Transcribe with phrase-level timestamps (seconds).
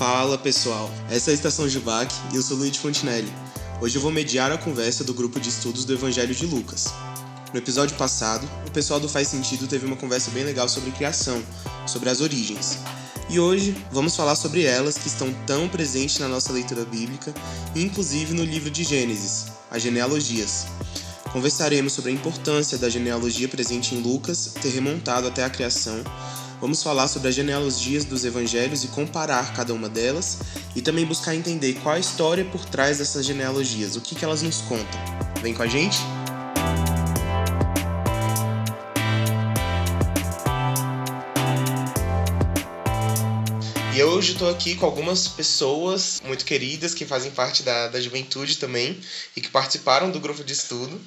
[0.00, 3.30] Fala pessoal, essa é a Estação Jubac e eu sou Luiz Fontinelli.
[3.82, 6.86] Hoje eu vou mediar a conversa do grupo de estudos do Evangelho de Lucas.
[7.52, 11.42] No episódio passado, o pessoal do Faz Sentido teve uma conversa bem legal sobre criação,
[11.86, 12.78] sobre as origens.
[13.28, 17.34] E hoje vamos falar sobre elas que estão tão presentes na nossa leitura bíblica,
[17.76, 20.64] inclusive no livro de Gênesis, as genealogias.
[21.30, 26.02] Conversaremos sobre a importância da genealogia presente em Lucas ter remontado até a criação.
[26.60, 30.40] Vamos falar sobre as genealogias dos evangelhos e comparar cada uma delas,
[30.76, 34.42] e também buscar entender qual a história por trás dessas genealogias, o que, que elas
[34.42, 35.00] nos contam.
[35.40, 35.96] Vem com a gente?
[43.96, 48.58] E hoje estou aqui com algumas pessoas muito queridas que fazem parte da, da juventude
[48.58, 49.00] também
[49.34, 51.00] e que participaram do grupo de estudo.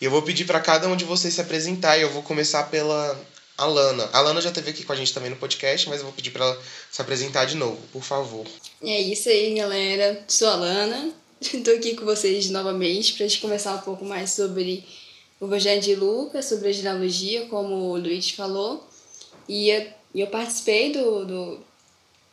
[0.00, 2.64] E eu vou pedir para cada um de vocês se apresentar e eu vou começar
[2.64, 3.18] pela
[3.56, 4.08] Alana.
[4.12, 6.30] A Alana já esteve aqui com a gente também no podcast, mas eu vou pedir
[6.30, 8.46] para ela se apresentar de novo, por favor.
[8.82, 10.24] É isso aí, galera.
[10.26, 11.12] Sou a Alana.
[11.40, 14.84] Estou aqui com vocês novamente para a gente conversar um pouco mais sobre
[15.40, 18.88] o Evangelho de Lucas, sobre a genealogia, como o Luiz falou.
[19.48, 21.60] E eu, eu participei do, do,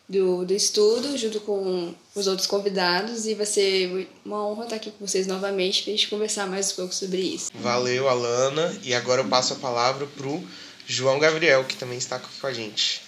[0.08, 4.92] do, do estudo junto com os outros convidados e vai ser uma honra estar aqui
[4.92, 7.52] com vocês novamente para a gente conversar mais um pouco sobre isso.
[7.56, 8.76] Valeu, Alana.
[8.84, 10.42] E agora eu passo a palavra pro
[10.88, 13.02] João Gabriel, que também está aqui com a gente.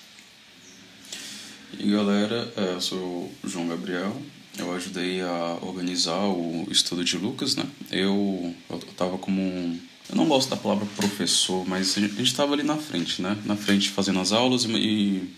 [1.80, 4.16] E galera, é, eu sou o João Gabriel.
[4.58, 7.66] Eu ajudei a organizar o estudo de Lucas, né?
[7.92, 9.42] Eu, eu tava como
[10.10, 13.36] Eu não gosto da palavra professor, mas a gente estava ali na frente, né?
[13.46, 15.30] Na frente fazendo as aulas e, e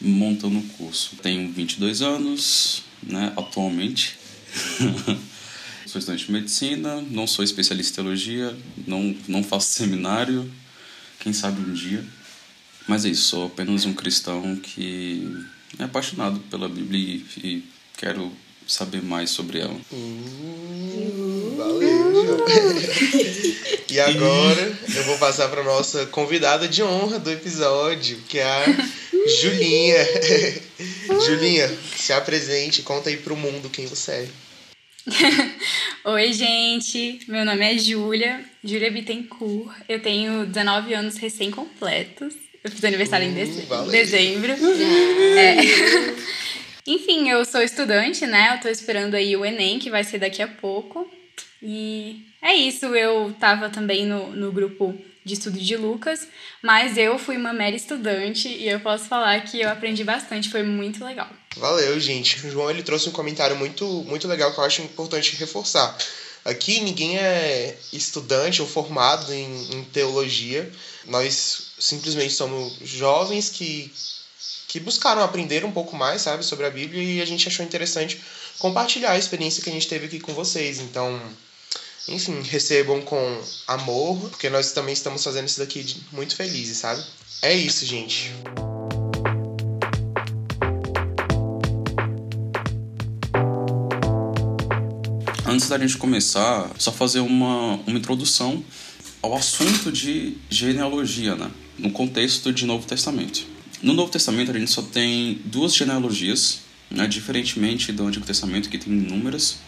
[0.00, 1.16] montando o curso.
[1.22, 3.32] Tenho 22 anos, né?
[3.36, 4.18] Atualmente.
[5.86, 8.56] sou estudante de medicina, não sou especialista em teologia,
[8.86, 10.50] não, não faço seminário,
[11.22, 12.04] quem sabe um dia.
[12.88, 15.46] Mas é isso, sou apenas um cristão que
[15.78, 17.64] é apaixonado pela Bíblia e, e
[17.96, 18.32] quero
[18.66, 19.76] saber mais sobre ela.
[19.92, 22.46] Uh, valeu, João.
[23.88, 28.64] e agora eu vou passar para nossa convidada de honra do episódio, que é a
[29.40, 29.96] Julinha.
[31.24, 34.28] Julinha, se apresente, conta aí pro mundo quem você é.
[36.10, 37.20] Oi, gente.
[37.28, 39.74] Meu nome é Júlia, Júlia Bittencourt.
[39.88, 42.34] Eu tenho 19 anos recém-completos.
[42.62, 43.66] Eu fiz aniversário em dezembro.
[43.66, 43.90] valeu.
[43.90, 44.52] dezembro.
[44.52, 45.56] É.
[46.86, 48.54] Enfim, eu sou estudante, né?
[48.54, 51.08] Eu tô esperando aí o Enem, que vai ser daqui a pouco.
[51.62, 52.86] E é isso.
[52.86, 56.26] Eu tava também no, no grupo de estudo de Lucas,
[56.60, 60.62] mas eu fui uma mera estudante e eu posso falar que eu aprendi bastante, foi
[60.64, 61.28] muito legal.
[61.56, 62.44] Valeu, gente.
[62.44, 65.96] O João ele trouxe um comentário muito, muito legal que eu acho importante reforçar.
[66.44, 70.70] Aqui ninguém é estudante ou formado em, em teologia.
[71.06, 73.92] Nós simplesmente somos jovens que,
[74.68, 78.20] que buscaram aprender um pouco mais, sabe, sobre a Bíblia e a gente achou interessante
[78.58, 80.80] compartilhar a experiência que a gente teve aqui com vocês.
[80.80, 81.20] Então,
[82.08, 87.04] enfim, recebam com amor, porque nós também estamos fazendo isso daqui muito felizes, sabe?
[87.40, 88.32] É isso, gente.
[95.52, 98.64] Antes da gente começar, só fazer uma, uma introdução
[99.20, 101.50] ao assunto de genealogia, né?
[101.78, 103.44] No contexto de Novo Testamento.
[103.82, 107.06] No Novo Testamento a gente só tem duas genealogias, né?
[107.06, 109.58] diferentemente do Antigo Testamento que tem inúmeras.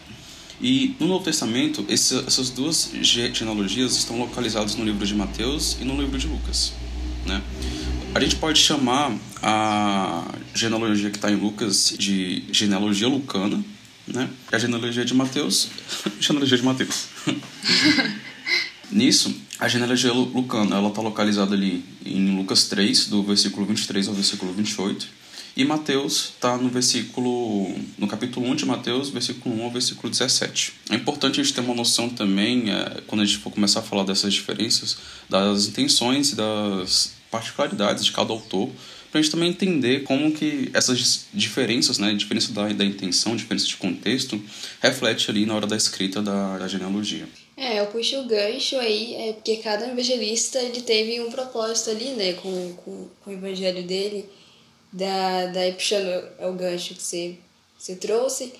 [0.59, 5.77] E no Novo Testamento esse, essas duas ge- genealogias estão localizadas no livro de Mateus
[5.79, 6.73] e no livro de Lucas,
[7.27, 7.43] né?
[8.15, 13.63] A gente pode chamar a genealogia que está em Lucas de genealogia lucana,
[14.07, 14.29] né?
[14.51, 15.69] A genealogia de Mateus,
[16.19, 17.07] genealogia de Mateus.
[18.91, 24.07] Nisso, a genealogia lu- lucana, ela está localizada ali em Lucas 3, do versículo 23
[24.07, 25.07] ao versículo 28.
[25.57, 30.73] E Mateus está no versículo, no capítulo 1 de Mateus, versículo 1 ao versículo 17.
[30.91, 33.83] É importante a gente ter uma noção também, é, quando a gente for começar a
[33.83, 34.97] falar dessas diferenças,
[35.29, 38.69] das intenções e das particularidades de cada autor,
[39.15, 43.65] para a gente também entender como que essas diferenças, né, diferença da, da intenção, diferença
[43.65, 44.41] de contexto,
[44.81, 47.25] reflete ali na hora da escrita da, da genealogia.
[47.55, 52.09] É, eu puxo o gancho aí, é porque cada evangelista ele teve um propósito ali,
[52.09, 54.25] né, com, com, com o evangelho dele.
[54.91, 56.07] Da, puxando
[56.37, 57.37] é o gancho que você,
[57.77, 58.51] você trouxe,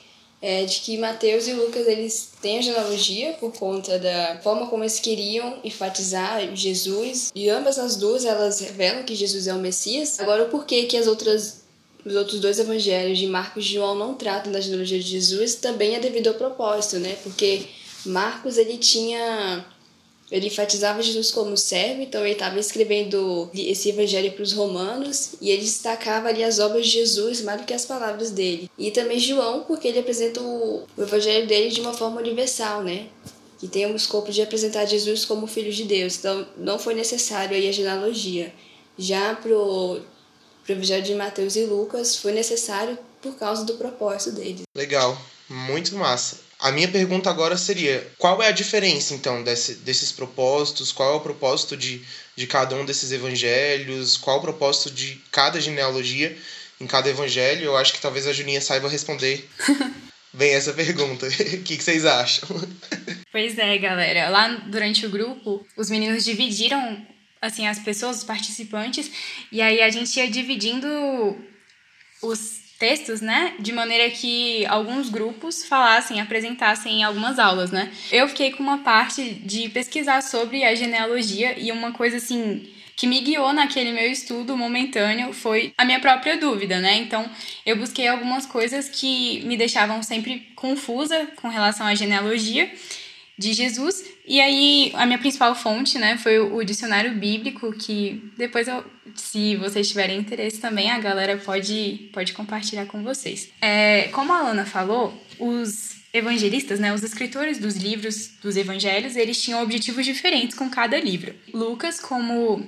[0.47, 4.83] é de que Mateus e Lucas eles têm a genealogia por conta da forma como
[4.83, 7.31] eles queriam enfatizar Jesus.
[7.33, 10.19] E ambas as duas elas revelam que Jesus é o Messias.
[10.19, 11.65] Agora, o porquê que as outras
[12.05, 15.95] os outros dois evangelhos de Marcos e João não tratam da genealogia de Jesus também
[15.95, 17.17] é devido ao propósito, né?
[17.23, 17.63] Porque
[18.05, 19.65] Marcos ele tinha
[20.31, 25.51] ele enfatizava Jesus como servo, então ele estava escrevendo esse evangelho para os romanos e
[25.51, 28.69] ele destacava ali as obras de Jesus mais do que as palavras dele.
[28.77, 33.07] E também João, porque ele apresenta o, o evangelho dele de uma forma universal, né?
[33.59, 36.17] Que tem um escopo de apresentar Jesus como filho de Deus.
[36.17, 38.51] Então não foi necessário aí a genealogia.
[38.97, 40.01] Já pro,
[40.63, 44.63] pro evangelho de Mateus e Lucas foi necessário por causa do propósito deles.
[44.75, 45.15] Legal,
[45.49, 46.44] muito massa.
[46.65, 50.91] A minha pergunta agora seria: qual é a diferença, então, desse, desses propósitos?
[50.91, 52.01] Qual é o propósito de,
[52.35, 54.17] de cada um desses evangelhos?
[54.17, 56.35] Qual é o propósito de cada genealogia
[56.81, 57.65] em cada evangelho?
[57.65, 59.47] Eu acho que talvez a Juninha saiba responder
[60.33, 61.27] bem essa pergunta.
[61.27, 62.49] O que, que vocês acham?
[63.31, 64.29] Pois é, galera.
[64.29, 67.05] Lá durante o grupo, os meninos dividiram
[67.39, 69.11] assim as pessoas, os participantes,
[69.51, 70.87] e aí a gente ia dividindo
[72.23, 73.53] os textos, né?
[73.59, 77.91] De maneira que alguns grupos falassem, apresentassem algumas aulas, né?
[78.11, 83.07] Eu fiquei com uma parte de pesquisar sobre a genealogia e uma coisa assim que
[83.07, 86.95] me guiou naquele meu estudo momentâneo foi a minha própria dúvida, né?
[86.95, 87.29] Então,
[87.65, 92.71] eu busquei algumas coisas que me deixavam sempre confusa com relação à genealogia
[93.37, 94.14] de Jesus.
[94.27, 98.83] E aí, a minha principal fonte, né, foi o, dicionário bíblico, que depois, eu,
[99.15, 103.49] se vocês tiverem interesse também, a galera pode, pode compartilhar com vocês.
[103.61, 109.41] É, como a Ana falou, os evangelistas, né, os escritores dos livros dos evangelhos, eles
[109.41, 111.35] tinham objetivos diferentes com cada livro.
[111.53, 112.65] Lucas, como,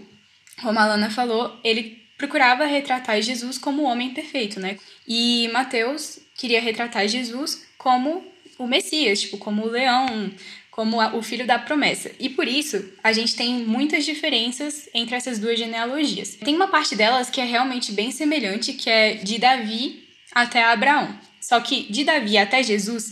[0.61, 4.77] como a Alana falou, ele procurava retratar Jesus como o homem perfeito, né?
[5.07, 8.23] E Mateus queria retratar Jesus como
[8.57, 10.31] o Messias, tipo, como o leão,
[10.77, 12.11] como o filho da promessa.
[12.19, 16.35] E por isso, a gente tem muitas diferenças entre essas duas genealogias.
[16.35, 21.19] Tem uma parte delas que é realmente bem semelhante, que é de Davi até Abraão.
[21.41, 23.11] Só que de Davi até Jesus,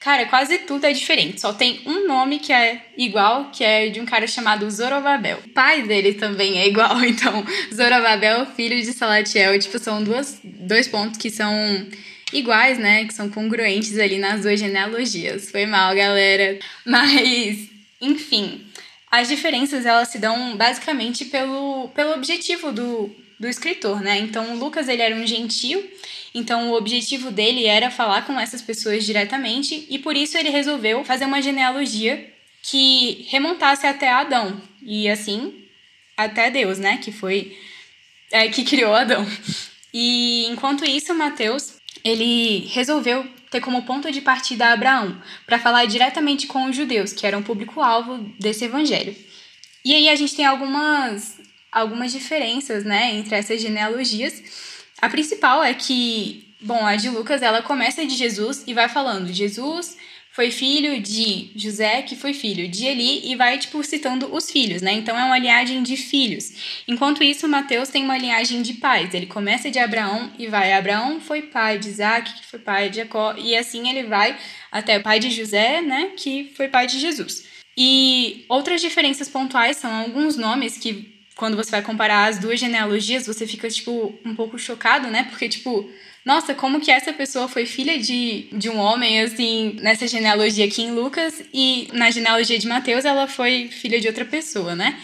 [0.00, 1.40] cara, quase tudo é diferente.
[1.40, 5.38] Só tem um nome que é igual, que é de um cara chamado Zorobabel.
[5.46, 10.88] O pai dele também é igual, então Zorobabel, filho de Salatiel, tipo, são duas, dois
[10.88, 11.86] pontos que são
[12.32, 13.04] iguais, né?
[13.04, 15.50] Que são congruentes ali nas duas genealogias.
[15.50, 16.58] Foi mal, galera.
[16.84, 17.68] Mas,
[18.00, 18.66] enfim,
[19.10, 24.18] as diferenças elas se dão basicamente pelo, pelo objetivo do, do escritor, né?
[24.18, 25.88] Então, Lucas ele era um gentio,
[26.34, 31.04] então o objetivo dele era falar com essas pessoas diretamente e por isso ele resolveu
[31.04, 32.32] fazer uma genealogia
[32.62, 35.64] que remontasse até Adão e assim
[36.16, 36.98] até Deus, né?
[36.98, 37.56] Que foi
[38.32, 39.24] é, que criou Adão.
[39.94, 41.75] E enquanto isso, Mateus
[42.06, 47.26] ele resolveu ter como ponto de partida Abraão, para falar diretamente com os judeus, que
[47.26, 49.14] eram público-alvo desse evangelho.
[49.84, 51.40] E aí a gente tem algumas,
[51.72, 54.40] algumas diferenças né, entre essas genealogias.
[55.02, 59.32] A principal é que, bom, a de Lucas ela começa de Jesus e vai falando:
[59.32, 59.96] Jesus
[60.36, 64.82] foi filho de José, que foi filho de Eli, e vai, tipo, citando os filhos,
[64.82, 64.92] né?
[64.92, 66.82] Então é uma linhagem de filhos.
[66.86, 69.14] Enquanto isso, Mateus tem uma linhagem de pais.
[69.14, 70.74] Ele começa de Abraão e vai.
[70.74, 74.36] Abraão foi pai de Isaac, que foi pai de Jacó, e assim ele vai
[74.70, 76.10] até o pai de José, né?
[76.14, 77.44] Que foi pai de Jesus.
[77.74, 83.26] E outras diferenças pontuais são alguns nomes que, quando você vai comparar as duas genealogias,
[83.26, 85.26] você fica, tipo, um pouco chocado, né?
[85.30, 85.90] Porque, tipo,
[86.26, 90.82] nossa, como que essa pessoa foi filha de, de um homem, assim, nessa genealogia aqui
[90.82, 94.98] em Lucas, e na genealogia de Mateus ela foi filha de outra pessoa, né?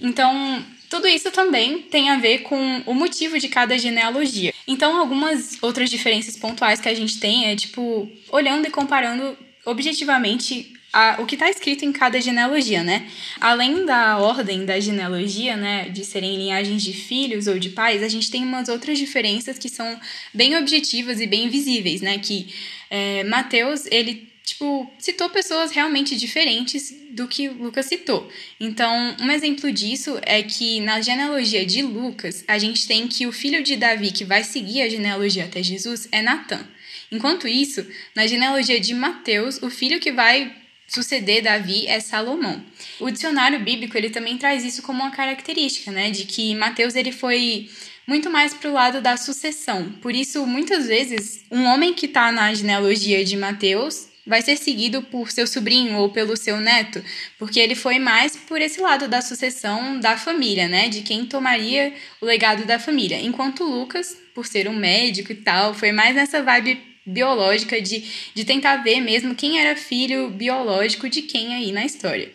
[0.00, 4.54] Então, tudo isso também tem a ver com o motivo de cada genealogia.
[4.64, 9.36] Então, algumas outras diferenças pontuais que a gente tem é, tipo, olhando e comparando
[9.66, 13.08] objetivamente a, o que está escrito em cada genealogia, né?
[13.40, 18.08] Além da ordem da genealogia, né, de serem linhagens de filhos ou de pais, a
[18.08, 19.98] gente tem umas outras diferenças que são
[20.34, 22.18] bem objetivas e bem visíveis, né?
[22.18, 22.52] Que
[22.90, 28.28] é, Mateus, ele tipo, citou pessoas realmente diferentes do que Lucas citou.
[28.58, 33.32] Então, um exemplo disso é que na genealogia de Lucas, a gente tem que o
[33.32, 36.66] filho de Davi que vai seguir a genealogia até Jesus é Natan.
[37.12, 40.59] Enquanto isso, na genealogia de Mateus, o filho que vai
[40.90, 42.62] suceder Davi é Salomão.
[42.98, 47.12] O dicionário bíblico ele também traz isso como uma característica, né, de que Mateus ele
[47.12, 47.70] foi
[48.06, 49.92] muito mais para o lado da sucessão.
[50.02, 55.00] Por isso, muitas vezes, um homem que está na genealogia de Mateus vai ser seguido
[55.02, 57.02] por seu sobrinho ou pelo seu neto,
[57.38, 61.94] porque ele foi mais por esse lado da sucessão da família, né, de quem tomaria
[62.20, 63.20] o legado da família.
[63.20, 68.44] Enquanto Lucas, por ser um médico e tal, foi mais nessa vibe biológica de, de
[68.44, 72.32] tentar ver mesmo quem era filho biológico de quem aí na história.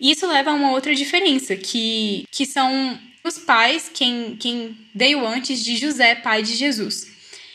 [0.00, 5.64] Isso leva a uma outra diferença, que, que são os pais quem, quem veio antes
[5.64, 7.08] de José, pai de Jesus.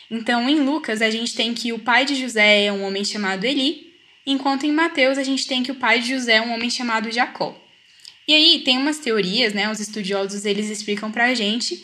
[0.10, 3.46] Então, em Lucas, a gente tem que o pai de José é um homem chamado
[3.46, 3.94] Eli,
[4.26, 7.12] enquanto em Mateus a gente tem que o pai de José é um homem chamado
[7.12, 7.58] Jacó.
[8.28, 9.72] E aí tem umas teorias, né?
[9.72, 11.84] Os estudiosos eles explicam pra gente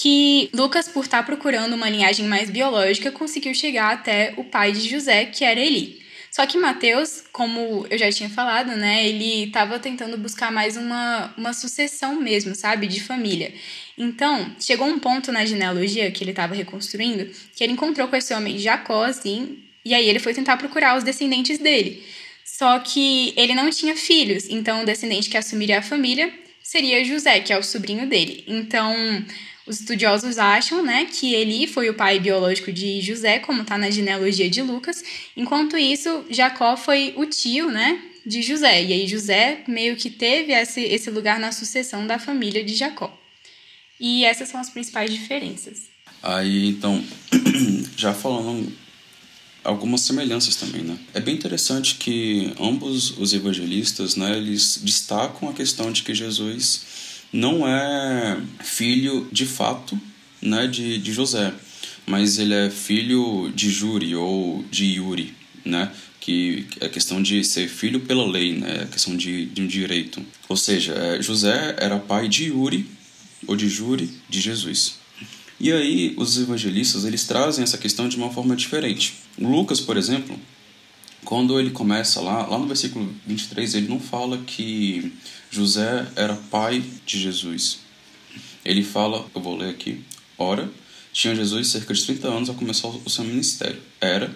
[0.00, 4.72] que Lucas, por estar tá procurando uma linhagem mais biológica, conseguiu chegar até o pai
[4.72, 6.00] de José, que era Eli.
[6.30, 11.34] Só que Mateus, como eu já tinha falado, né, ele estava tentando buscar mais uma,
[11.36, 13.52] uma sucessão mesmo, sabe, de família.
[13.98, 18.32] Então, chegou um ponto na genealogia que ele estava reconstruindo que ele encontrou com esse
[18.32, 22.02] homem Jacó, assim, e aí ele foi tentar procurar os descendentes dele.
[22.42, 27.40] Só que ele não tinha filhos, então o descendente que assumiria a família seria José,
[27.40, 28.44] que é o sobrinho dele.
[28.46, 28.94] Então,
[29.70, 33.88] os estudiosos acham né, que Eli foi o pai biológico de José, como está na
[33.88, 35.04] genealogia de Lucas,
[35.36, 38.82] enquanto isso, Jacó foi o tio né, de José.
[38.82, 43.16] E aí José meio que teve esse, esse lugar na sucessão da família de Jacó.
[44.00, 45.84] E essas são as principais diferenças.
[46.20, 47.02] Aí, então,
[47.96, 48.72] já falando
[49.62, 50.98] algumas semelhanças também, né?
[51.14, 56.89] É bem interessante que ambos os evangelistas, né, eles destacam a questão de que Jesus
[57.32, 59.98] não é filho de fato
[60.40, 61.52] né, de, de José,
[62.06, 65.34] mas ele é filho de Júri ou de Yuri,
[65.64, 65.90] né?
[66.20, 68.82] que é questão de ser filho pela lei, né?
[68.82, 70.22] É questão de, de um direito.
[70.48, 72.86] Ou seja, é, José era pai de Yuri
[73.46, 74.96] ou de Júri de Jesus.
[75.58, 79.14] E aí os evangelistas eles trazem essa questão de uma forma diferente.
[79.38, 80.38] Lucas, por exemplo,
[81.24, 85.12] quando ele começa lá, lá no versículo 23, ele não fala que
[85.50, 87.80] José era pai de Jesus.
[88.64, 90.04] Ele fala, eu vou ler aqui,
[90.38, 90.70] ora,
[91.12, 93.80] tinha Jesus cerca de 30 anos ao começar o seu ministério.
[94.00, 94.34] Era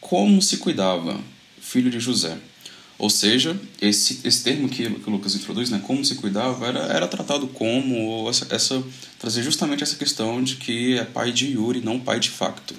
[0.00, 1.20] como se cuidava,
[1.60, 2.38] filho de José.
[2.96, 7.08] Ou seja, esse, esse termo que, que Lucas introduz, né, como se cuidava, era, era
[7.08, 8.82] tratado como essa, essa
[9.18, 12.74] trazer justamente essa questão de que é pai de Yuri, não pai de facto.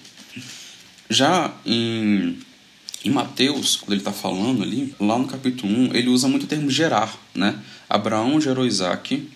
[1.10, 2.39] Já em
[3.06, 6.48] em Mateus, quando ele está falando ali, lá no capítulo 1, ele usa muito o
[6.48, 7.56] termo gerar, né?
[7.88, 9.30] Abraão gerou Isaac,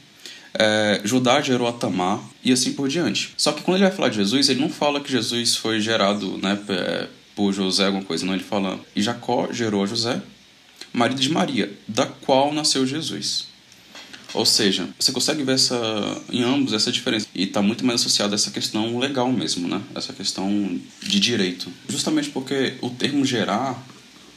[0.54, 3.32] é, Judá gerou Atamar e assim por diante.
[3.38, 6.40] Só que quando ele vai falar de Jesus, ele não fala que Jesus foi gerado
[6.40, 6.58] né,
[7.36, 8.34] por José, alguma coisa, não.
[8.34, 10.20] Ele fala, e Jacó gerou a José,
[10.92, 13.49] marido de Maria, da qual nasceu Jesus.
[14.34, 17.28] Ou seja, você consegue ver essa, em ambos essa diferença.
[17.34, 19.82] E está muito mais associado a essa questão legal mesmo, né?
[19.96, 21.72] Essa questão de direito.
[21.88, 23.84] Justamente porque o termo gerar,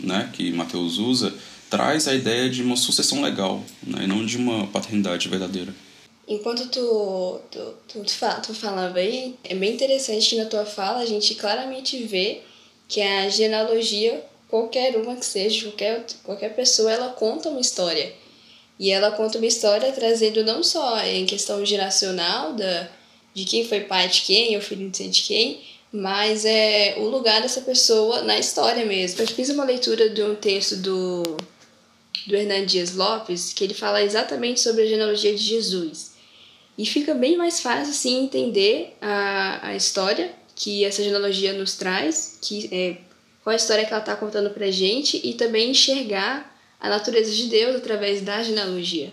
[0.00, 1.34] né, que Mateus usa,
[1.68, 5.75] traz a ideia de uma sucessão legal, né, e não de uma paternidade verdadeira.
[6.28, 10.64] Enquanto tu, tu, tu, tu, fala, tu falava aí, é bem interessante que na tua
[10.64, 12.42] fala a gente claramente vê
[12.87, 18.12] que a genealogia, qualquer uma que seja, qualquer, qualquer pessoa, ela conta uma história.
[18.83, 22.89] E ela conta uma história trazendo não só em questão geracional da,
[23.33, 25.61] de quem foi pai de quem, ou filho de quem,
[25.93, 29.23] mas é o lugar dessa pessoa na história mesmo.
[29.23, 31.23] Eu fiz uma leitura de um texto do,
[32.27, 36.15] do Hernan Dias Lopes, que ele fala exatamente sobre a genealogia de Jesus.
[36.77, 42.37] E fica bem mais fácil assim entender a, a história que essa genealogia nos traz,
[42.43, 42.97] que é,
[43.45, 46.51] qual a história que ela está contando pra gente e também enxergar
[46.83, 49.12] a natureza de Deus através da genealogia.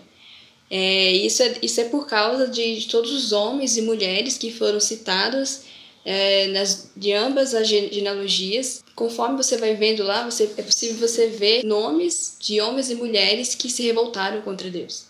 [0.68, 4.52] É, isso, é, isso é por causa de, de todos os homens e mulheres que
[4.52, 5.62] foram citados
[6.04, 8.82] é, nas, de ambas as genealogias.
[8.96, 13.54] Conforme você vai vendo lá, você, é possível você ver nomes de homens e mulheres
[13.54, 15.04] que se revoltaram contra Deus.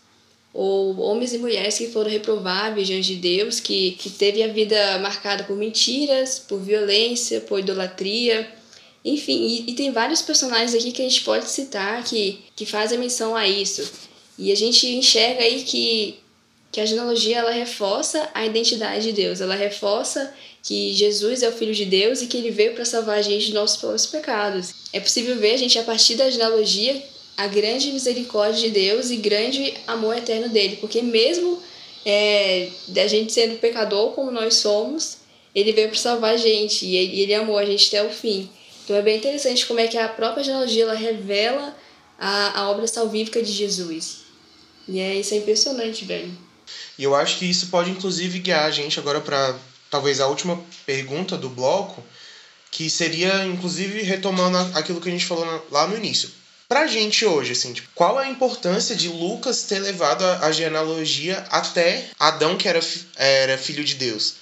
[0.52, 4.98] Ou homens e mulheres que foram reprováveis diante de Deus, que, que teve a vida
[4.98, 8.59] marcada por mentiras, por violência, por idolatria,
[9.04, 12.98] enfim, e, e, tem vários personagens aqui que a gente pode citar que, que fazem
[12.98, 13.90] menção a isso.
[14.38, 16.18] E a gente enxerga aí que,
[16.70, 21.52] que a genealogia ela reforça a identidade de Deus, ela reforça que Jesus é o
[21.52, 24.74] Filho de Deus e que ele veio para salvar a gente de nossos pecados.
[24.92, 27.02] É possível ver, a gente, a partir da genealogia,
[27.36, 31.58] a grande misericórdia de Deus e grande amor eterno dele, porque mesmo
[32.04, 35.18] é, da gente sendo pecador como nós somos,
[35.54, 38.48] ele veio para salvar a gente e ele amou a gente até o fim.
[38.84, 41.76] Então é bem interessante como é que a própria genealogia ela revela
[42.18, 44.18] a, a obra salvífica de Jesus.
[44.88, 46.36] E é, isso é impressionante, velho.
[46.98, 49.56] E eu acho que isso pode inclusive guiar a gente agora para
[49.90, 52.02] talvez a última pergunta do bloco,
[52.70, 56.30] que seria inclusive retomando aquilo que a gente falou lá no início.
[56.68, 61.44] Pra gente hoje, assim, tipo, qual a importância de Lucas ter levado a, a genealogia
[61.50, 62.78] até Adão, que era,
[63.16, 64.34] era filho de Deus?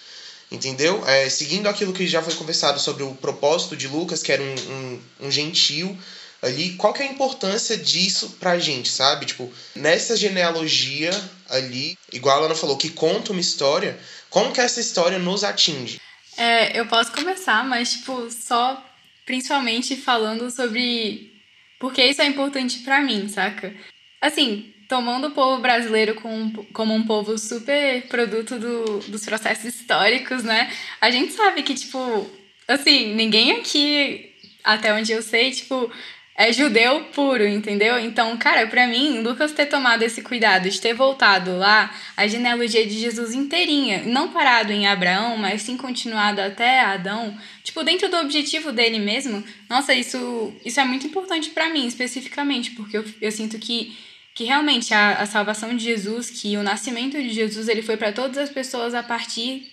[0.50, 1.06] Entendeu?
[1.06, 4.54] É, seguindo aquilo que já foi conversado sobre o propósito de Lucas, que era um,
[4.54, 5.96] um, um gentil
[6.40, 9.26] ali, qual que é a importância disso pra gente, sabe?
[9.26, 11.10] Tipo, nessa genealogia
[11.50, 13.98] ali, igual a Ana falou, que conta uma história,
[14.30, 16.00] como que essa história nos atinge?
[16.36, 18.82] É, eu posso começar, mas, tipo, só
[19.26, 21.32] principalmente falando sobre
[21.78, 23.74] por que isso é importante para mim, saca?
[24.20, 30.42] Assim, tomando o povo brasileiro como, como um povo super produto do, dos processos históricos,
[30.42, 30.72] né?
[31.00, 32.26] A gente sabe que, tipo,
[32.66, 34.32] assim, ninguém aqui,
[34.64, 35.92] até onde eu sei, tipo,
[36.34, 37.98] é judeu puro, entendeu?
[37.98, 42.86] Então, cara, para mim, Lucas ter tomado esse cuidado de ter voltado lá a genealogia
[42.86, 48.16] de Jesus inteirinha, não parado em Abraão, mas sim continuado até Adão, tipo, dentro do
[48.16, 53.32] objetivo dele mesmo, nossa, isso, isso é muito importante para mim, especificamente, porque eu, eu
[53.32, 53.94] sinto que
[54.38, 58.12] que realmente a, a salvação de Jesus, que o nascimento de Jesus, ele foi para
[58.12, 59.68] todas as pessoas a partir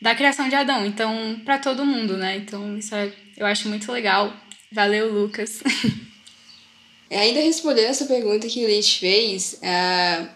[0.00, 2.36] da criação de Adão, então para todo mundo, né?
[2.36, 4.32] Então isso é, eu acho muito legal.
[4.70, 5.60] Valeu, Lucas.
[7.10, 10.28] É, ainda respondendo essa pergunta que o Leite fez, uh,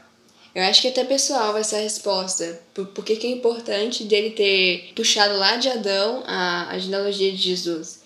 [0.56, 2.60] eu acho que até pessoal vai ser a resposta.
[2.74, 7.30] Por, por que, que é importante dele ter puxado lá de Adão a, a genealogia
[7.30, 8.02] de Jesus?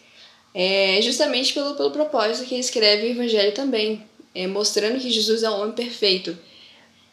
[0.55, 5.43] É justamente pelo, pelo propósito que ele escreve o Evangelho também, é, mostrando que Jesus
[5.43, 6.37] é um homem perfeito.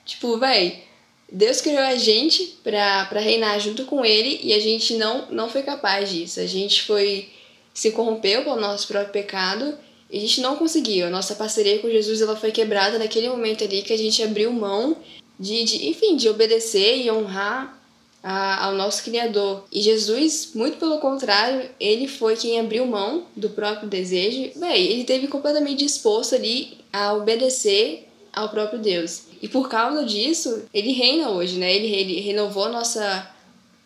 [0.06, 0.84] Tipo, véi,
[1.32, 5.64] Deus criou a gente pra, reinar junto com ele e a gente não, não foi
[5.64, 6.40] capaz disso.
[6.40, 7.30] A gente foi
[7.74, 9.78] se corrompeu com o nosso próprio pecado
[10.10, 11.06] e a gente não conseguiu.
[11.06, 14.52] A nossa parceria com Jesus ela foi quebrada naquele momento ali que a gente abriu
[14.52, 14.98] mão
[15.40, 17.79] de, de enfim, de obedecer e honrar
[18.24, 19.66] a, ao nosso Criador.
[19.72, 24.52] E Jesus, muito pelo contrário, ele foi quem abriu mão do próprio desejo.
[24.60, 29.24] Bem, ele teve completamente disposto ali a obedecer ao próprio Deus.
[29.42, 31.74] E por causa disso, ele reina hoje, né?
[31.74, 33.32] Ele, ele renovou a nossa,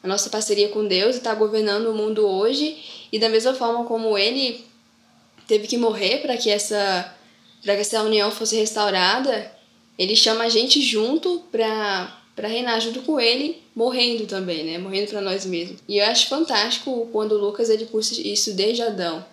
[0.02, 2.78] a nossa parceria com Deus e está governando o mundo hoje.
[3.12, 4.64] E da mesma forma como ele
[5.48, 7.14] teve que morrer para que essa
[7.64, 9.50] para que essa união fosse restaurada,
[9.98, 14.78] ele chama a gente junto para reinar junto com ele, morrendo também, né?
[14.78, 15.80] Morrendo para nós mesmos.
[15.88, 19.26] E eu acho fantástico quando o Lucas ele puxa isso desde Adão,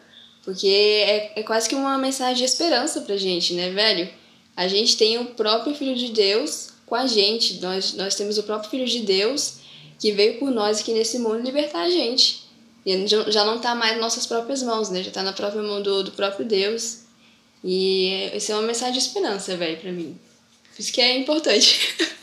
[0.45, 4.09] porque é, é quase que uma mensagem de esperança pra gente, né, velho?
[4.57, 8.43] A gente tem o próprio Filho de Deus com a gente, nós, nós temos o
[8.43, 9.61] próprio Filho de Deus
[9.99, 12.49] que veio por nós aqui nesse mundo libertar a gente.
[12.85, 15.03] E já não está mais nas nossas próprias mãos, né?
[15.03, 17.01] Já está na própria mão do, do próprio Deus.
[17.63, 20.19] E isso é uma mensagem de esperança, velho, para mim.
[20.75, 21.95] Por isso que é importante.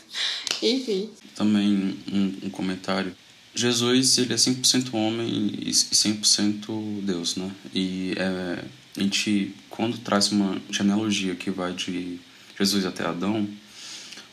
[0.62, 1.10] Enfim.
[1.34, 3.14] Também um, um, comentário.
[3.54, 7.50] Jesus, ele é 100% homem e 100% Deus, né?
[7.74, 8.64] E é,
[8.96, 12.18] a gente, quando traz uma genealogia que vai de
[12.58, 13.48] Jesus até Adão,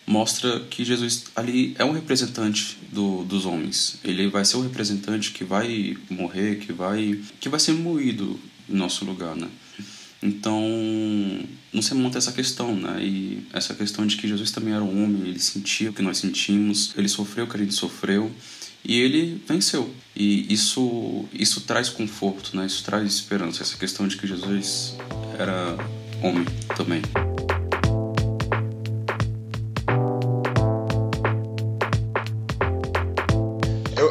[0.05, 3.97] mostra que Jesus ali é um representante do, dos homens.
[4.03, 8.75] Ele vai ser o representante que vai morrer, que vai que vai ser moído em
[8.75, 9.49] nosso lugar, né?
[10.25, 10.59] Então,
[11.71, 12.97] não se monta essa questão, né?
[12.99, 16.17] E essa questão de que Jesus também era um homem, ele sentia o que nós
[16.17, 18.31] sentimos, ele sofreu o que a gente sofreu
[18.83, 19.93] e ele venceu.
[20.15, 22.65] E isso isso traz conforto, né?
[22.65, 24.95] Isso traz esperança, essa questão de que Jesus
[25.37, 25.77] era
[26.23, 27.01] homem também.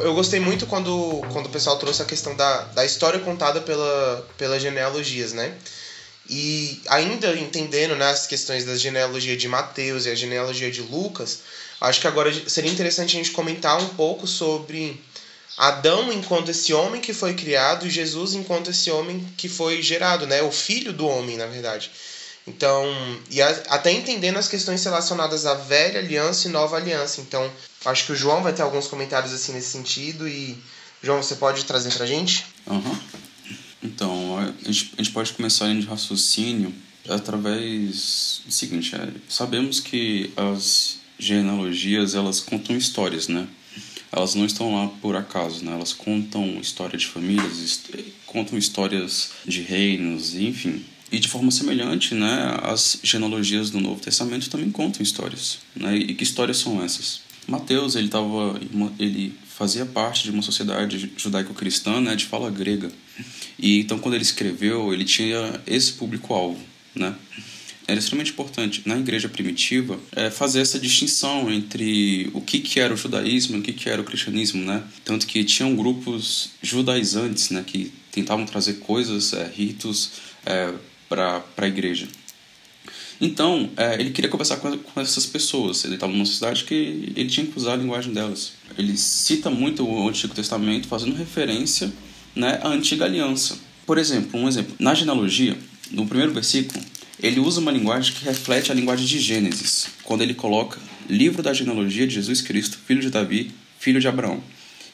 [0.04, 4.28] eu gostei muito quando, quando o pessoal trouxe a questão da, da história contada pela,
[4.36, 5.54] pelas genealogias, né?
[6.28, 11.40] E ainda entendendo né, as questões da genealogia de Mateus e a genealogia de Lucas,
[11.80, 14.98] acho que agora seria interessante a gente comentar um pouco sobre
[15.56, 20.26] Adão enquanto esse homem que foi criado e Jesus enquanto esse homem que foi gerado,
[20.26, 20.42] né?
[20.42, 21.90] O filho do homem, na verdade.
[22.46, 22.84] Então,
[23.30, 27.20] e a, até entendendo as questões relacionadas à velha aliança e nova aliança.
[27.20, 27.50] Então,
[27.84, 30.58] acho que o João vai ter alguns comentários assim nesse sentido e
[31.02, 32.46] João, você pode trazer pra gente?
[32.66, 32.98] Uhum.
[33.84, 36.72] Então, a gente, a gente pode começar a de raciocínio
[37.08, 43.46] através do seguinte, é, sabemos que as genealogias, elas contam histórias, né?
[44.10, 45.72] Elas não estão lá por acaso, né?
[45.72, 47.80] Elas contam história de famílias,
[48.26, 50.84] contam histórias de reinos, enfim.
[51.12, 55.58] E de forma semelhante, né, as genealogias do Novo Testamento também contam histórias.
[55.76, 55.96] Né?
[55.96, 57.20] E que histórias são essas?
[57.46, 58.58] Mateus, ele, tava,
[58.98, 62.90] ele fazia parte de uma sociedade judaico-cristã né, de fala grega.
[63.58, 66.60] E então, quando ele escreveu, ele tinha esse público-alvo.
[66.94, 67.14] Né?
[67.86, 72.92] Era extremamente importante na igreja primitiva é, fazer essa distinção entre o que, que era
[72.92, 74.64] o judaísmo e o que, que era o cristianismo.
[74.64, 74.82] Né?
[75.04, 80.12] Tanto que tinham grupos judaizantes né, que tentavam trazer coisas, é, ritos,
[80.44, 80.74] é,
[81.08, 82.08] para a igreja.
[83.20, 85.84] Então, é, ele queria conversar com, com essas pessoas.
[85.84, 88.52] Ele estava numa cidade que ele tinha que usar a linguagem delas.
[88.76, 91.92] Ele cita muito o Antigo Testamento, fazendo referência
[92.34, 93.56] né, à Antiga Aliança.
[93.86, 94.74] Por exemplo, um exemplo.
[94.78, 95.56] Na genealogia,
[95.90, 96.82] no primeiro versículo,
[97.22, 101.52] ele usa uma linguagem que reflete a linguagem de Gênesis, quando ele coloca livro da
[101.52, 104.42] genealogia de Jesus Cristo, filho de Davi, filho de Abraão.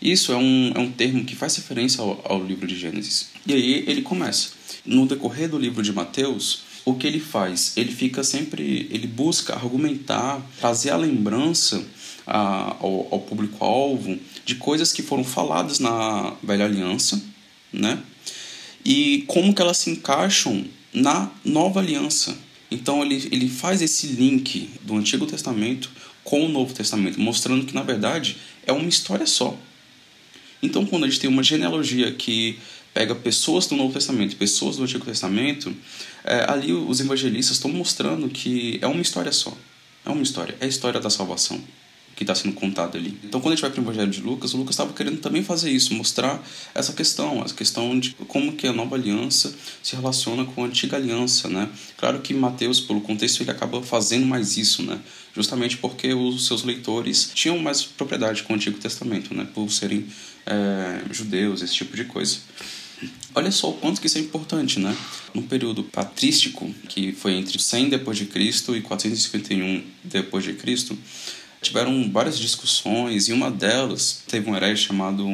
[0.02, 3.30] Isso é um, é um termo que faz referência ao, ao livro de Gênesis.
[3.46, 4.50] E aí ele começa.
[4.84, 7.72] No decorrer do livro de Mateus, o que ele faz?
[7.76, 11.82] Ele fica sempre, ele busca argumentar, trazer a lembrança
[12.26, 17.22] a, ao, ao público-alvo de coisas que foram faladas na velha aliança,
[17.72, 17.98] né?
[18.84, 22.36] E como que elas se encaixam na nova aliança.
[22.70, 25.90] Então ele, ele faz esse link do Antigo Testamento
[26.22, 29.56] com o Novo Testamento, mostrando que na verdade é uma história só.
[30.62, 32.58] Então quando a gente tem uma genealogia que
[32.92, 35.74] pega pessoas do Novo Testamento e pessoas do Antigo Testamento,
[36.24, 39.56] é, ali os evangelistas estão mostrando que é uma história só.
[40.04, 41.62] É uma história, é a história da salvação
[42.20, 43.18] que está sendo contada ali.
[43.24, 45.42] Então, quando a gente vai para o Evangelho de Lucas, o Lucas estava querendo também
[45.42, 46.42] fazer isso, mostrar
[46.74, 50.98] essa questão, essa questão de como que a nova aliança se relaciona com a antiga
[50.98, 51.66] aliança, né?
[51.96, 55.00] Claro que Mateus, pelo contexto, ele acaba fazendo mais isso, né?
[55.34, 59.46] Justamente porque os seus leitores tinham mais propriedade com o Antigo Testamento, né?
[59.54, 60.06] Por serem
[60.46, 62.38] é, judeus, esse tipo de coisa.
[63.34, 64.94] Olha só o quanto que isso é importante, né?
[65.32, 70.98] No período patrístico, que foi entre 100 depois de Cristo e 451 depois de Cristo,
[71.62, 75.26] tiveram várias discussões e uma delas teve um herege chamado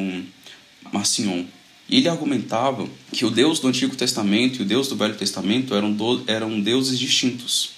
[0.93, 1.45] Marcion.
[1.89, 5.73] E ele argumentava que o Deus do Antigo Testamento e o Deus do Velho Testamento
[5.73, 7.71] eram, do, eram deuses distintos.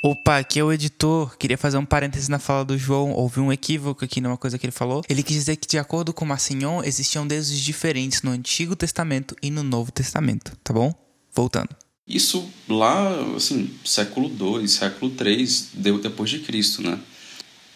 [0.00, 1.36] Opa, aqui é o editor.
[1.36, 3.10] Queria fazer um parêntese na fala do João.
[3.12, 5.02] Houve um equívoco aqui numa coisa que ele falou.
[5.08, 9.50] Ele quis dizer que, de acordo com Massignon, existiam deuses diferentes no Antigo Testamento e
[9.50, 10.94] no Novo Testamento, tá bom?
[11.34, 11.70] Voltando.
[12.06, 16.96] Isso lá, assim, século II, século III, depois de Cristo, né?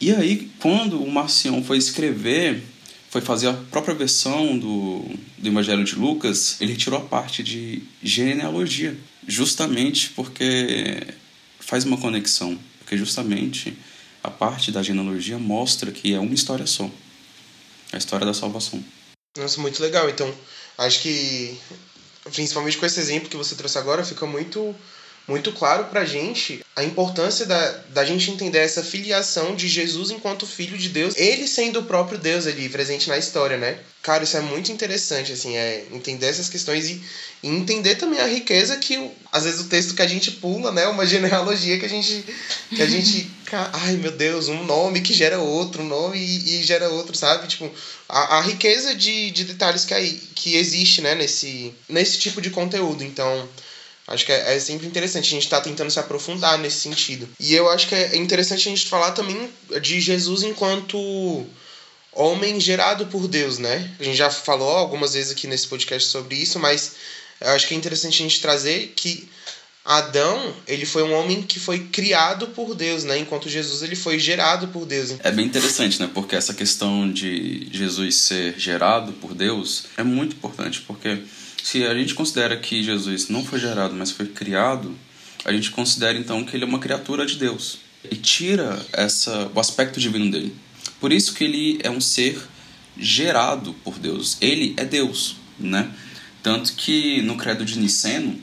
[0.01, 2.63] E aí, quando o Marcion foi escrever,
[3.11, 5.05] foi fazer a própria versão do,
[5.37, 11.05] do Evangelho de Lucas, ele retirou a parte de genealogia, justamente porque
[11.65, 13.77] faz uma conexão, porque justamente
[14.23, 16.91] a parte da genealogia mostra que é uma história só
[17.93, 18.83] a história da salvação.
[19.37, 20.09] Nossa, muito legal.
[20.09, 20.33] Então,
[20.79, 21.59] acho que,
[22.33, 24.75] principalmente com esse exemplo que você trouxe agora, fica muito
[25.27, 30.47] muito claro pra gente a importância da, da gente entender essa filiação de Jesus enquanto
[30.47, 33.79] filho de Deus, ele sendo o próprio Deus ali presente na história, né?
[34.03, 37.01] Cara, isso é muito interessante, assim, é entender essas questões e,
[37.43, 40.89] e entender também a riqueza que, às vezes, o texto que a gente pula, né?
[40.89, 42.25] Uma genealogia que a gente.
[42.69, 43.31] que a gente.
[43.73, 47.47] ai meu Deus, um nome que gera outro, um nome e, e gera outro, sabe?
[47.47, 47.71] Tipo,
[48.09, 52.51] a, a riqueza de, de detalhes que, aí, que existe, né, nesse, nesse tipo de
[52.51, 53.05] conteúdo.
[53.05, 53.49] Então.
[54.13, 57.27] Acho que é, é sempre interessante a gente estar tá tentando se aprofundar nesse sentido.
[57.41, 59.49] E eu acho que é interessante a gente falar também
[59.81, 61.47] de Jesus enquanto
[62.13, 63.91] homem gerado por Deus, né?
[63.99, 66.93] A gente já falou algumas vezes aqui nesse podcast sobre isso, mas
[67.41, 69.27] eu acho que é interessante a gente trazer que
[69.85, 73.19] Adão, ele foi um homem que foi criado por Deus, né?
[73.19, 75.15] Enquanto Jesus, ele foi gerado por Deus.
[75.21, 76.09] É bem interessante, né?
[76.13, 81.19] Porque essa questão de Jesus ser gerado por Deus é muito importante, porque
[81.63, 84.97] se a gente considera que Jesus não foi gerado, mas foi criado,
[85.45, 87.79] a gente considera então que ele é uma criatura de Deus
[88.11, 90.55] e tira essa o aspecto divino dele.
[91.01, 92.41] Por isso que ele é um ser
[92.99, 94.37] gerado por Deus.
[94.41, 95.91] Ele é Deus, né?
[96.43, 98.39] Tanto que no credo de Niceno,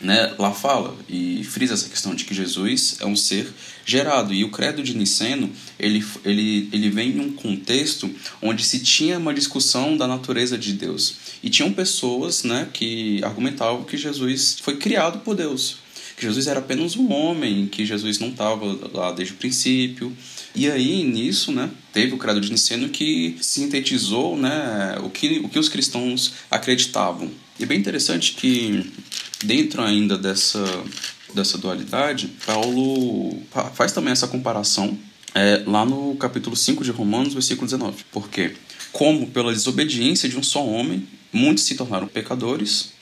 [0.00, 3.48] né, lá fala e frisa essa questão de que Jesus é um ser
[3.84, 4.34] gerado.
[4.34, 8.10] E o credo de Niceno, ele, ele, ele vem em um contexto
[8.42, 11.16] onde se tinha uma discussão da natureza de Deus.
[11.42, 15.78] E tinham pessoas né, que argumentavam que Jesus foi criado por Deus.
[16.16, 20.16] Que Jesus era apenas um homem, que Jesus não estava lá desde o princípio.
[20.54, 25.48] E aí, nisso, né, teve o credo de Niceno que sintetizou né, o, que, o
[25.50, 27.30] que os cristãos acreditavam.
[27.58, 28.90] E é bem interessante que,
[29.42, 30.64] dentro ainda dessa
[31.34, 33.42] dessa dualidade, Paulo
[33.74, 34.98] faz também essa comparação
[35.34, 38.04] é, lá no capítulo 5 de Romanos, versículo 19.
[38.10, 38.54] Porque,
[38.90, 42.92] como pela desobediência de um só homem, muitos se tornaram pecadores,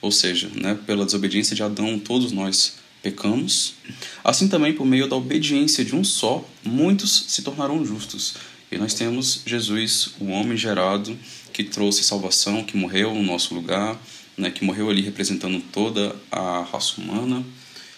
[0.00, 3.74] ou seja, né, pela desobediência de Adão, todos nós pecamos,
[4.24, 8.36] assim também por meio da obediência de um só, muitos se tornaram justos.
[8.70, 11.18] E nós temos Jesus, o homem gerado,
[11.52, 14.00] que trouxe salvação, que morreu no nosso lugar,
[14.36, 17.44] né, que morreu ali representando toda a raça humana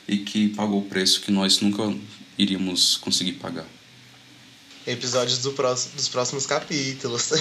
[0.07, 1.95] e que pagou o preço que nós nunca
[2.37, 3.67] iríamos conseguir pagar.
[4.87, 7.31] Episódios do próximo, dos próximos capítulos.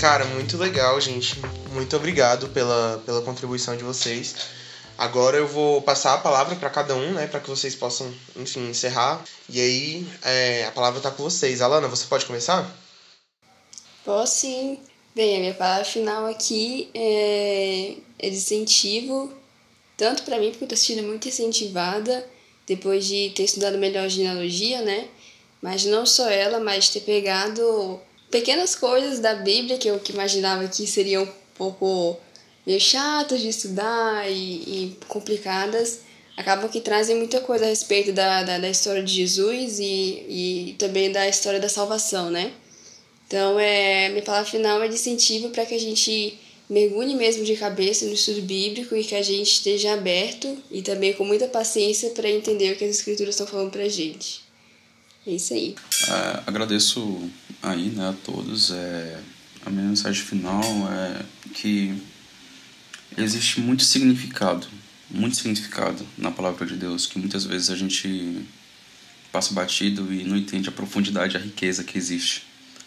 [0.00, 1.38] Cara, muito legal, gente.
[1.72, 4.34] Muito obrigado pela, pela contribuição de vocês.
[5.00, 8.68] Agora eu vou passar a palavra para cada um, né, para que vocês possam, enfim,
[8.68, 9.24] encerrar.
[9.48, 11.62] E aí é, a palavra está com vocês.
[11.62, 12.70] Alana, você pode começar?
[14.04, 14.78] Posso sim.
[15.14, 19.32] Bem, a minha palavra final aqui é, é incentivo,
[19.96, 22.28] tanto para mim, porque eu estou sendo muito incentivada,
[22.66, 25.08] depois de ter estudado melhor genealogia, né?
[25.62, 27.98] Mas não só ela, mas ter pegado
[28.30, 32.20] pequenas coisas da Bíblia que eu imaginava que seriam um pouco
[32.66, 36.00] meio chatas de estudar e, e complicadas,
[36.36, 39.84] acabam que trazem muita coisa a respeito da, da, da história de Jesus e,
[40.28, 42.52] e também da história da salvação, né?
[43.26, 46.36] Então, é, minha palavra final é de incentivo para que a gente
[46.68, 51.12] mergulhe mesmo de cabeça no estudo bíblico e que a gente esteja aberto e também
[51.12, 54.42] com muita paciência para entender o que as escrituras estão falando para a gente.
[55.26, 55.74] É isso aí.
[56.08, 57.28] É, agradeço
[57.62, 58.70] aí né, a todos.
[58.70, 59.18] É,
[59.64, 61.22] a minha mensagem final é
[61.54, 61.94] que
[63.16, 64.66] existe muito significado,
[65.10, 68.44] muito significado na palavra de Deus, que muitas vezes a gente
[69.32, 72.42] passa batido e não entende a profundidade, a riqueza que existe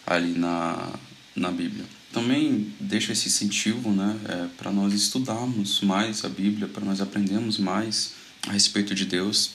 [0.05, 0.93] ali na,
[1.35, 1.85] na Bíblia.
[2.11, 7.57] Também deixo esse incentivo né, é, para nós estudarmos mais a Bíblia, para nós aprendermos
[7.57, 8.13] mais
[8.47, 9.51] a respeito de Deus,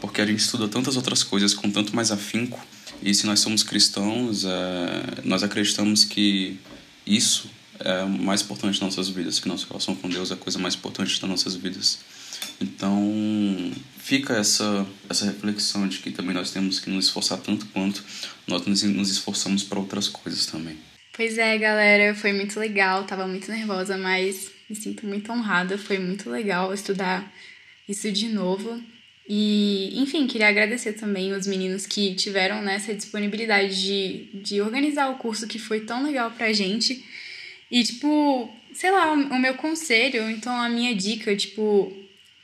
[0.00, 2.64] porque a gente estuda tantas outras coisas com tanto mais afinco,
[3.02, 6.58] e se nós somos cristãos, é, nós acreditamos que
[7.06, 7.48] isso
[7.80, 10.74] é mais importante das nossas vidas, que nossa relação com Deus é a coisa mais
[10.74, 11.98] importante das nossas vidas.
[12.60, 18.04] Então, fica essa, essa reflexão de que também nós temos que nos esforçar tanto quanto
[18.46, 20.76] nós nos esforçamos para outras coisas também.
[21.14, 25.98] Pois é, galera, foi muito legal, tava muito nervosa, mas me sinto muito honrada, foi
[25.98, 27.30] muito legal estudar
[27.88, 28.82] isso de novo.
[29.28, 35.16] E, enfim, queria agradecer também os meninos que tiveram nessa disponibilidade de, de organizar o
[35.16, 37.04] curso que foi tão legal pra gente.
[37.72, 41.90] E, tipo, sei lá, o meu conselho, então a minha dica, tipo,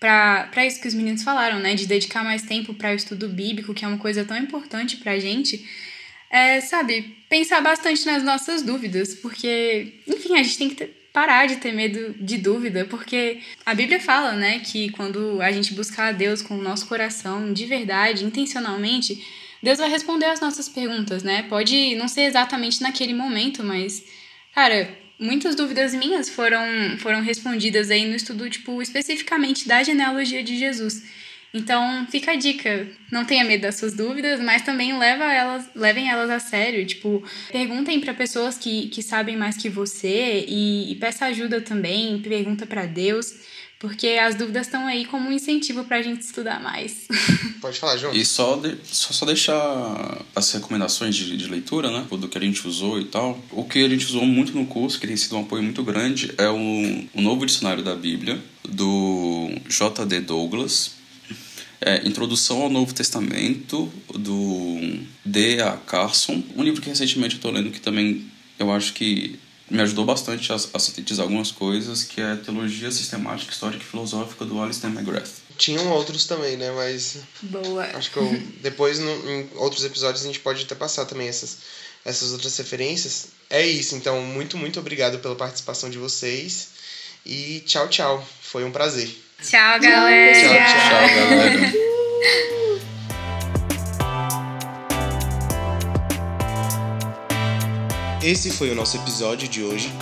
[0.01, 1.75] para isso que os meninos falaram, né?
[1.75, 5.19] De dedicar mais tempo para o estudo bíblico, que é uma coisa tão importante pra
[5.19, 5.69] gente.
[6.31, 11.47] É, sabe, pensar bastante nas nossas dúvidas, porque, enfim, a gente tem que ter, parar
[11.47, 16.09] de ter medo de dúvida, porque a Bíblia fala, né, que quando a gente buscar
[16.09, 19.23] a Deus com o nosso coração, de verdade, intencionalmente,
[19.63, 21.43] Deus vai responder as nossas perguntas, né?
[21.43, 24.05] Pode não ser exatamente naquele momento, mas,
[24.55, 30.57] cara, muitas dúvidas minhas foram, foram respondidas aí no estudo, tipo, especificamente da genealogia de
[30.57, 31.03] Jesus.
[31.53, 36.11] Então, fica a dica, não tenha medo das suas dúvidas, mas também leva elas, levem
[36.11, 40.95] elas a sério, tipo, perguntem para pessoas que, que sabem mais que você e, e
[40.97, 43.33] peça ajuda também, pergunta para Deus,
[43.79, 47.07] porque as dúvidas estão aí como um incentivo para a gente estudar mais.
[47.61, 48.13] Pode falar, João.
[48.13, 52.05] E só, de, só, só deixar as recomendações de, de leitura, né?
[52.11, 53.41] Do que a gente usou e tal.
[53.53, 56.35] O que a gente usou muito no curso, que tem sido um apoio muito grande,
[56.37, 60.21] é o, o novo dicionário da Bíblia, do J.D.
[60.21, 60.99] Douglas.
[61.81, 65.77] É, Introdução ao Novo Testamento, do D.A.
[65.77, 66.43] Carson.
[66.57, 69.39] Um livro que recentemente eu estou lendo que também eu acho que
[69.71, 73.87] me ajudou bastante a, a sintetizar algumas coisas, que é a Teologia Sistemática, Histórica e
[73.87, 75.31] Filosófica do Alistair McGrath.
[75.57, 76.71] Tinham outros também, né?
[76.71, 77.19] Mas.
[77.43, 77.85] Boa.
[77.95, 81.59] Acho que eu, depois, no, em outros episódios, a gente pode até passar também essas,
[82.05, 83.29] essas outras referências.
[83.51, 86.69] É isso, então, muito, muito obrigado pela participação de vocês.
[87.27, 88.27] E tchau, tchau.
[88.41, 89.09] Foi um prazer.
[89.43, 90.41] Tchau, galera.
[90.41, 91.09] Tchau, tchau.
[91.09, 92.53] Tchau, galera.
[98.23, 99.93] Esse foi o nosso episódio de hoje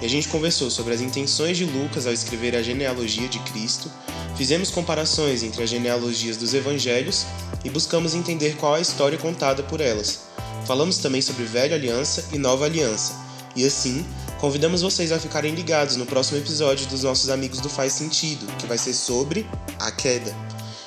[0.00, 3.90] e a gente conversou sobre as intenções de Lucas ao escrever a genealogia de Cristo,
[4.34, 7.26] fizemos comparações entre as genealogias dos evangelhos
[7.62, 10.20] e buscamos entender qual a história contada por elas.
[10.66, 13.12] Falamos também sobre Velha Aliança e Nova Aliança,
[13.54, 14.06] e assim,
[14.40, 18.66] convidamos vocês a ficarem ligados no próximo episódio dos nossos amigos do Faz Sentido, que
[18.66, 19.46] vai ser sobre
[19.78, 20.34] a queda.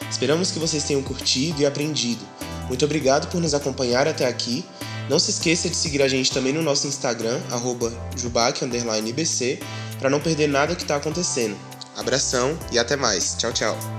[0.09, 2.25] Esperamos que vocês tenham curtido e aprendido.
[2.67, 4.65] Muito obrigado por nos acompanhar até aqui.
[5.09, 7.41] Não se esqueça de seguir a gente também no nosso Instagram,
[8.15, 9.59] jubac_ibc,
[9.99, 11.57] para não perder nada que está acontecendo.
[11.97, 13.35] Abração e até mais.
[13.35, 13.98] Tchau, tchau.